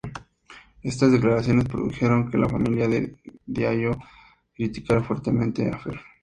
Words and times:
Estas 0.81 1.11
declaraciones 1.11 1.65
produjeron 1.69 2.31
que 2.31 2.39
la 2.39 2.49
familia 2.49 2.87
de 2.87 3.15
Diallo 3.45 3.99
criticara 4.55 5.03
fuertemente 5.03 5.69
a 5.71 5.77
Ferrer. 5.77 6.01